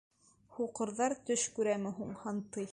Һуҡырҙар 0.55 1.15
төш 1.29 1.45
күрәме 1.59 1.95
һуң, 2.01 2.21
һантый? 2.27 2.69